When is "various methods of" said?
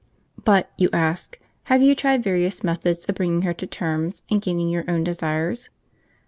2.23-3.13